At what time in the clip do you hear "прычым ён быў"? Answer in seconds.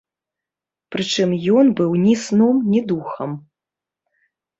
0.93-1.91